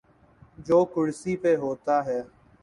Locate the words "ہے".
2.05-2.21